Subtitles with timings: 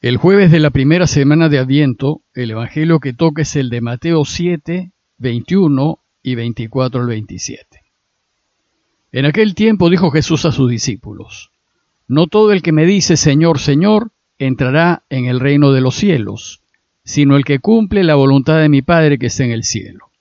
[0.00, 3.80] El jueves de la primera semana de Adviento, el Evangelio que toca es el de
[3.80, 7.80] Mateo 7, 21 y 24 al 27.
[9.10, 11.50] En aquel tiempo dijo Jesús a sus discípulos,
[12.06, 16.60] No todo el que me dice Señor, Señor, entrará en el reino de los cielos,
[17.02, 20.12] sino el que cumple la voluntad de mi Padre que está en el cielo.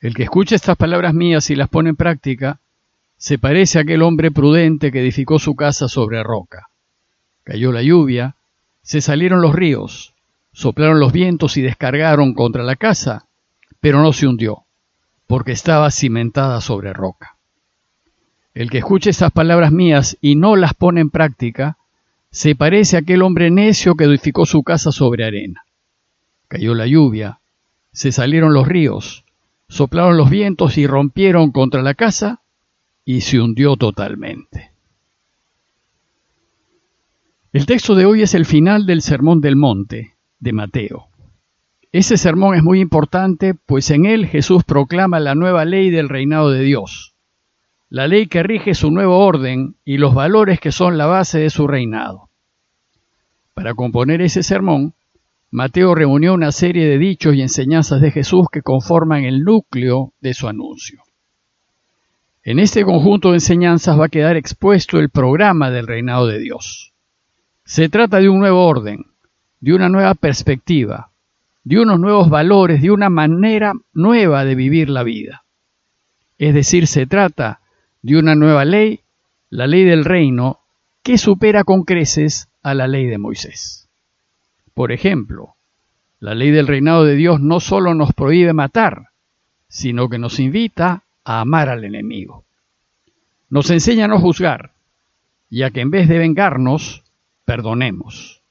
[0.00, 2.60] El que escucha estas palabras mías y las pone en práctica,
[3.18, 6.70] se parece a aquel hombre prudente que edificó su casa sobre roca.
[7.44, 8.36] Cayó la lluvia,
[8.90, 10.14] se salieron los ríos,
[10.52, 13.28] soplaron los vientos y descargaron contra la casa,
[13.78, 14.64] pero no se hundió,
[15.28, 17.36] porque estaba cimentada sobre roca.
[18.52, 21.78] El que escuche estas palabras mías y no las pone en práctica,
[22.32, 25.64] se parece a aquel hombre necio que edificó su casa sobre arena.
[26.48, 27.38] Cayó la lluvia,
[27.92, 29.24] se salieron los ríos,
[29.68, 32.40] soplaron los vientos y rompieron contra la casa
[33.04, 34.69] y se hundió totalmente.
[37.52, 41.08] El texto de hoy es el final del Sermón del Monte de Mateo.
[41.90, 46.50] Ese sermón es muy importante, pues en él Jesús proclama la nueva ley del reinado
[46.50, 47.16] de Dios,
[47.88, 51.50] la ley que rige su nuevo orden y los valores que son la base de
[51.50, 52.30] su reinado.
[53.52, 54.94] Para componer ese sermón,
[55.50, 60.34] Mateo reunió una serie de dichos y enseñanzas de Jesús que conforman el núcleo de
[60.34, 61.02] su anuncio.
[62.44, 66.90] En este conjunto de enseñanzas va a quedar expuesto el programa del reinado de Dios.
[67.70, 69.06] Se trata de un nuevo orden,
[69.60, 71.12] de una nueva perspectiva,
[71.62, 75.44] de unos nuevos valores, de una manera nueva de vivir la vida.
[76.36, 77.60] Es decir, se trata
[78.02, 79.02] de una nueva ley,
[79.50, 80.58] la ley del reino,
[81.04, 83.88] que supera con creces a la ley de Moisés.
[84.74, 85.54] Por ejemplo,
[86.18, 89.10] la ley del reinado de Dios no solo nos prohíbe matar,
[89.68, 92.42] sino que nos invita a amar al enemigo.
[93.48, 94.72] Nos enseña a no juzgar,
[95.50, 97.04] ya que en vez de vengarnos,
[97.50, 98.42] perdonemos.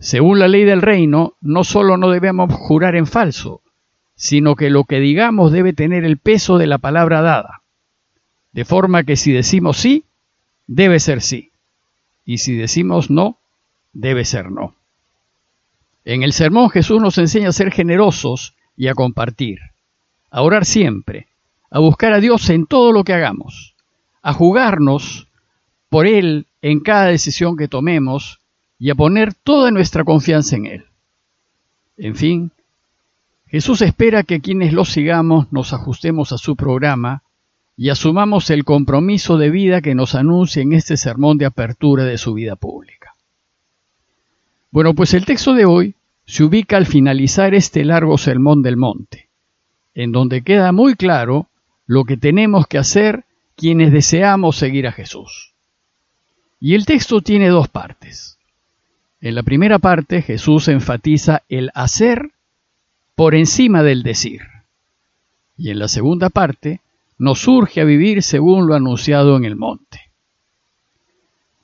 [0.00, 3.62] Según la ley del reino, no solo no debemos jurar en falso,
[4.16, 7.62] sino que lo que digamos debe tener el peso de la palabra dada.
[8.50, 10.04] De forma que si decimos sí,
[10.66, 11.52] debe ser sí.
[12.24, 13.38] Y si decimos no,
[13.92, 14.74] debe ser no.
[16.04, 19.60] En el sermón Jesús nos enseña a ser generosos y a compartir,
[20.28, 21.28] a orar siempre,
[21.70, 23.76] a buscar a Dios en todo lo que hagamos,
[24.22, 25.28] a jugarnos
[25.88, 28.40] por Él en cada decisión que tomemos
[28.78, 30.84] y a poner toda nuestra confianza en Él.
[31.96, 32.52] En fin,
[33.46, 37.22] Jesús espera que quienes lo sigamos nos ajustemos a su programa
[37.76, 42.16] y asumamos el compromiso de vida que nos anuncia en este sermón de apertura de
[42.16, 43.14] su vida pública.
[44.70, 45.94] Bueno, pues el texto de hoy
[46.24, 49.28] se ubica al finalizar este largo sermón del monte,
[49.94, 51.48] en donde queda muy claro
[51.86, 53.24] lo que tenemos que hacer
[53.54, 55.51] quienes deseamos seguir a Jesús.
[56.64, 58.38] Y el texto tiene dos partes.
[59.20, 62.30] En la primera parte Jesús enfatiza el hacer
[63.16, 64.42] por encima del decir.
[65.56, 66.80] Y en la segunda parte
[67.18, 70.12] nos urge a vivir según lo anunciado en el monte.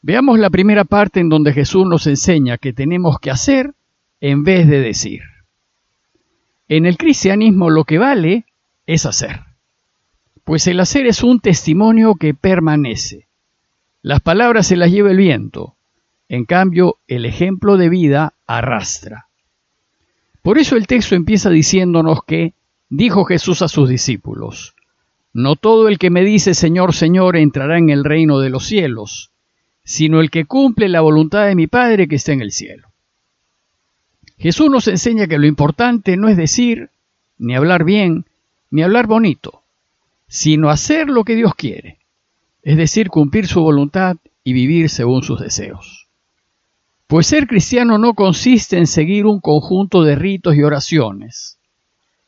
[0.02, 3.74] Veamos la primera parte en donde Jesús nos enseña que tenemos que hacer
[4.20, 5.22] en vez de decir.
[6.66, 8.46] En el cristianismo lo que vale
[8.84, 9.42] es hacer,
[10.42, 13.27] pues el hacer es un testimonio que permanece.
[14.02, 15.74] Las palabras se las lleva el viento,
[16.28, 19.26] en cambio el ejemplo de vida arrastra.
[20.42, 22.54] Por eso el texto empieza diciéndonos que
[22.88, 24.74] dijo Jesús a sus discípulos,
[25.32, 29.32] no todo el que me dice Señor, Señor entrará en el reino de los cielos,
[29.82, 32.88] sino el que cumple la voluntad de mi Padre que está en el cielo.
[34.38, 36.90] Jesús nos enseña que lo importante no es decir,
[37.36, 38.26] ni hablar bien,
[38.70, 39.62] ni hablar bonito,
[40.28, 41.97] sino hacer lo que Dios quiere
[42.62, 46.08] es decir, cumplir su voluntad y vivir según sus deseos.
[47.06, 51.58] Pues ser cristiano no consiste en seguir un conjunto de ritos y oraciones.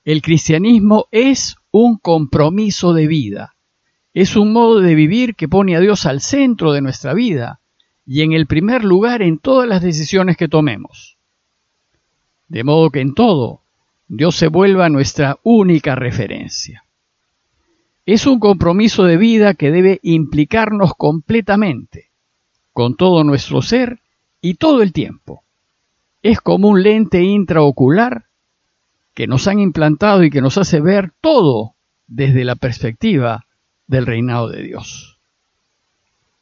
[0.04, 3.54] El cristianismo es un compromiso de vida,
[4.14, 7.60] es un modo de vivir que pone a Dios al centro de nuestra vida
[8.06, 11.16] y en el primer lugar en todas las decisiones que tomemos.
[12.48, 13.60] De modo que en todo
[14.08, 16.84] Dios se vuelva nuestra única referencia.
[18.12, 22.10] Es un compromiso de vida que debe implicarnos completamente,
[22.72, 24.00] con todo nuestro ser
[24.40, 25.44] y todo el tiempo.
[26.20, 28.24] Es como un lente intraocular
[29.14, 31.76] que nos han implantado y que nos hace ver todo
[32.08, 33.46] desde la perspectiva
[33.86, 35.20] del reinado de Dios.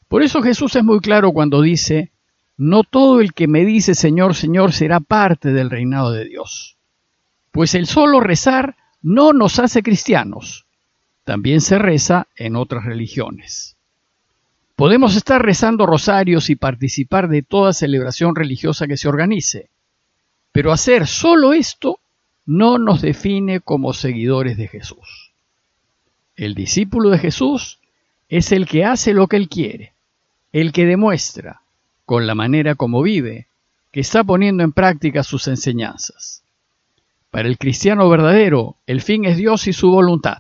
[0.09, 2.13] Por eso Jesús es muy claro cuando dice,
[2.57, 6.79] no todo el que me dice Señor, Señor será parte del reinado de Dios.
[7.51, 10.65] Pues el solo rezar no nos hace cristianos,
[11.29, 13.77] también se reza en otras religiones.
[14.77, 19.69] Podemos estar rezando rosarios y participar de toda celebración religiosa que se organice,
[20.53, 22.01] pero hacer solo esto
[22.47, 25.33] no nos define como seguidores de Jesús.
[26.35, 27.79] El discípulo de Jesús
[28.31, 29.93] es el que hace lo que él quiere,
[30.55, 31.61] el que demuestra,
[32.07, 33.49] con la manera como vive,
[33.93, 36.43] que está poniendo en práctica sus enseñanzas.
[37.31, 40.39] Para el cristiano verdadero, el fin es Dios y su voluntad.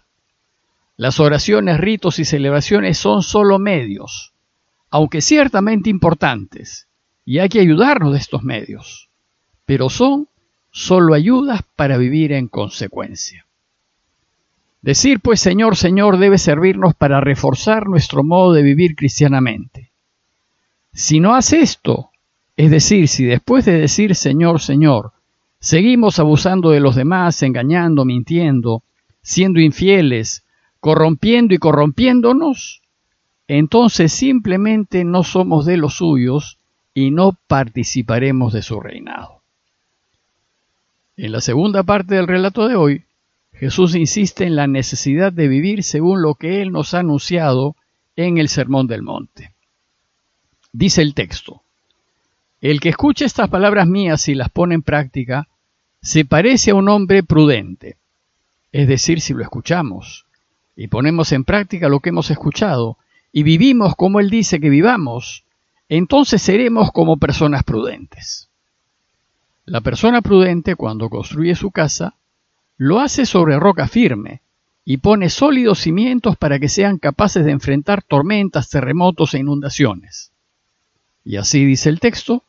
[0.98, 4.32] Las oraciones, ritos y celebraciones son solo medios,
[4.90, 6.88] aunque ciertamente importantes,
[7.24, 9.08] y hay que ayudarnos de estos medios,
[9.64, 10.26] pero son
[10.72, 13.46] solo ayudas para vivir en consecuencia.
[14.82, 19.92] Decir pues Señor, Señor debe servirnos para reforzar nuestro modo de vivir cristianamente.
[20.92, 22.10] Si no hace esto,
[22.56, 25.12] es decir, si después de decir Señor, Señor,
[25.60, 28.82] seguimos abusando de los demás, engañando, mintiendo,
[29.22, 30.42] siendo infieles,
[30.80, 32.82] corrompiendo y corrompiéndonos,
[33.48, 36.58] entonces simplemente no somos de los suyos
[36.94, 39.40] y no participaremos de su reinado.
[41.16, 43.04] En la segunda parte del relato de hoy,
[43.52, 47.74] Jesús insiste en la necesidad de vivir según lo que Él nos ha anunciado
[48.14, 49.52] en el Sermón del Monte.
[50.72, 51.62] Dice el texto,
[52.60, 55.48] El que escucha estas palabras mías y las pone en práctica,
[56.02, 57.96] se parece a un hombre prudente.
[58.70, 60.27] Es decir, si lo escuchamos
[60.80, 62.98] y ponemos en práctica lo que hemos escuchado
[63.32, 65.42] y vivimos como Él dice que vivamos,
[65.88, 68.48] entonces seremos como personas prudentes.
[69.64, 72.14] La persona prudente, cuando construye su casa,
[72.76, 74.40] lo hace sobre roca firme
[74.84, 80.30] y pone sólidos cimientos para que sean capaces de enfrentar tormentas, terremotos e inundaciones.
[81.24, 82.44] Y así dice el texto,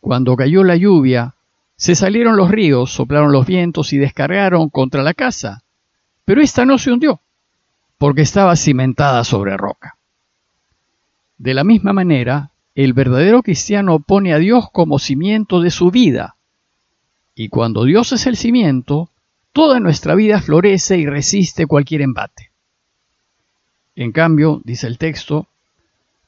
[0.00, 1.34] cuando cayó la lluvia,
[1.76, 5.62] se salieron los ríos, soplaron los vientos y descargaron contra la casa,
[6.26, 7.22] pero ésta no se hundió,
[7.98, 9.96] porque estaba cimentada sobre roca.
[11.36, 16.36] De la misma manera, el verdadero cristiano pone a Dios como cimiento de su vida.
[17.34, 19.10] Y cuando Dios es el cimiento,
[19.52, 22.50] toda nuestra vida florece y resiste cualquier embate.
[23.96, 25.48] En cambio, dice el texto,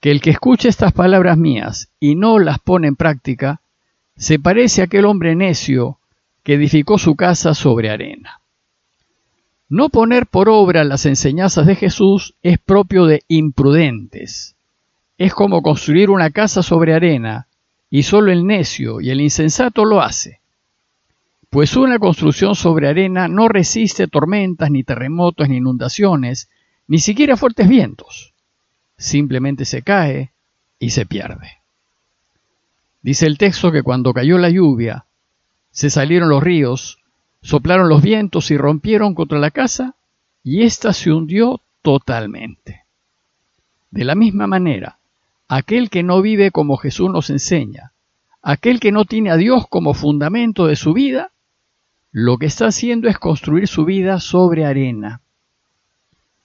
[0.01, 3.61] que el que escucha estas palabras mías y no las pone en práctica,
[4.17, 5.99] se parece a aquel hombre necio
[6.43, 8.40] que edificó su casa sobre arena.
[9.71, 14.57] No poner por obra las enseñanzas de Jesús es propio de imprudentes,
[15.17, 17.47] es como construir una casa sobre arena,
[17.89, 20.41] y solo el necio y el insensato lo hace.
[21.51, 26.49] Pues una construcción sobre arena no resiste tormentas, ni terremotos, ni inundaciones,
[26.89, 28.35] ni siquiera fuertes vientos.
[28.97, 30.33] Simplemente se cae
[30.81, 31.59] y se pierde.
[33.03, 35.05] Dice el texto que cuando cayó la lluvia,
[35.71, 37.00] se salieron los ríos,
[37.43, 39.95] soplaron los vientos y rompieron contra la casa,
[40.43, 42.85] y ésta se hundió totalmente.
[43.91, 44.99] De la misma manera,
[45.49, 47.93] aquel que no vive como Jesús nos enseña,
[48.43, 51.33] aquel que no tiene a Dios como fundamento de su vida,
[52.13, 55.21] lo que está haciendo es construir su vida sobre arena.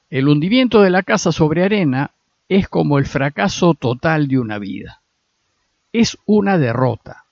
[0.10, 2.12] El hundimiento de la casa sobre arena
[2.48, 5.02] es como el fracaso total de una vida.
[5.92, 7.25] Es una derrota,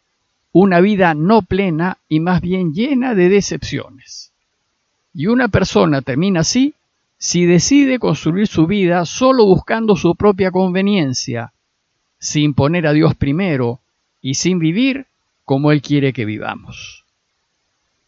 [0.53, 4.31] una vida no plena y más bien llena de decepciones.
[5.13, 6.75] Y una persona termina así
[7.17, 11.53] si decide construir su vida solo buscando su propia conveniencia,
[12.19, 13.79] sin poner a Dios primero
[14.21, 15.07] y sin vivir
[15.43, 17.03] como Él quiere que vivamos.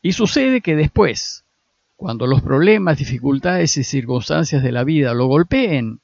[0.03, 1.43] Y sucede que después,
[1.97, 5.99] cuando los problemas, dificultades y circunstancias de la vida lo golpeen,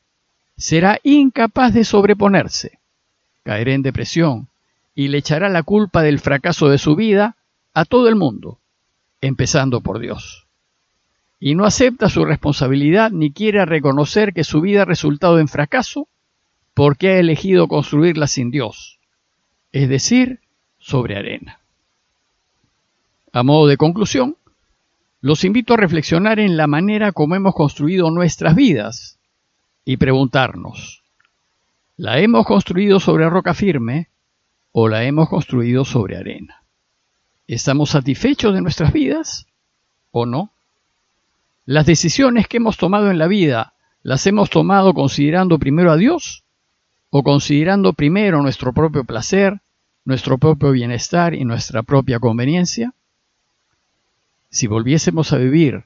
[0.58, 2.80] será incapaz de sobreponerse,
[3.44, 4.48] caerá en depresión
[4.94, 7.38] y le echará la culpa del fracaso de su vida
[7.74, 8.60] a todo el mundo,
[9.22, 10.48] empezando por Dios.
[11.40, 16.08] Y no acepta su responsabilidad ni quiere reconocer que su vida ha resultado en fracaso
[16.74, 19.00] porque ha elegido construirla sin Dios,
[19.72, 20.40] es decir,
[20.80, 21.60] sobre arena.
[23.34, 24.36] A modo de conclusión,
[25.22, 29.20] los invito a reflexionar en la manera como hemos construido nuestras vidas
[29.86, 31.04] y preguntarnos,
[31.98, 34.11] ¿la hemos construido sobre roca firme
[34.72, 36.64] o la hemos construido sobre arena?
[37.48, 39.48] ¿Estamos satisfechos de nuestras vidas
[40.12, 40.52] o no?
[41.66, 43.74] ¿Las decisiones que hemos tomado en la vida
[44.04, 46.44] las hemos tomado considerando primero a Dios
[47.10, 49.62] o considerando primero nuestro propio placer,
[50.06, 52.94] nuestro propio bienestar y nuestra propia conveniencia?
[54.50, 55.86] Si volviésemos a vivir,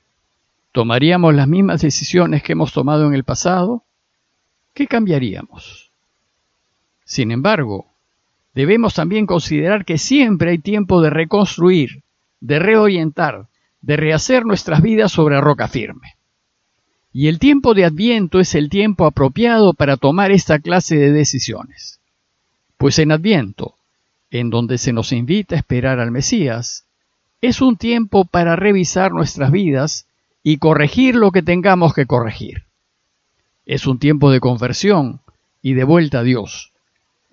[0.71, 3.83] ¿tomaríamos las mismas decisiones que hemos tomado en el pasado?
[4.73, 5.91] ¿Qué cambiaríamos?
[7.03, 7.94] Sin embargo,
[8.55, 12.01] debemos también considerar que siempre hay tiempo de reconstruir,
[12.39, 13.47] de reorientar,
[13.81, 16.15] de rehacer nuestras vidas sobre roca firme.
[17.13, 21.99] Y el tiempo de Adviento es el tiempo apropiado para tomar esta clase de decisiones.
[22.77, 23.75] Pues en Adviento,
[24.31, 26.85] en donde se nos invita a esperar al Mesías,
[27.41, 30.07] es un tiempo para revisar nuestras vidas
[30.43, 32.63] y corregir lo que tengamos que corregir.
[33.65, 35.21] Es un tiempo de conversión
[35.61, 36.71] y de vuelta a Dios.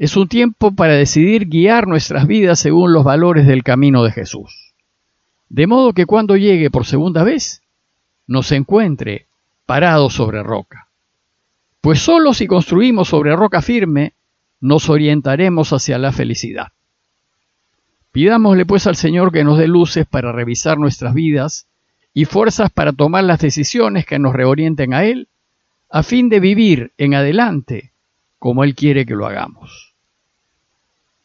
[0.03, 4.75] Es un tiempo para decidir guiar nuestras vidas según los valores del camino de Jesús.
[5.49, 7.63] De modo que cuando llegue por segunda vez,
[8.27, 9.29] nos encuentre
[9.65, 10.89] parados sobre roca.
[11.81, 14.15] Pues solo si construimos sobre roca firme,
[14.61, 16.73] nos orientaremos hacia la felicidad.
[18.11, 21.69] Pidámosle pues al Señor que nos dé luces para revisar nuestras vidas
[22.13, 25.29] y fuerzas para tomar las decisiones que nos reorienten a Él,
[25.89, 27.93] a fin de vivir en adelante
[28.41, 29.92] como Él quiere que lo hagamos.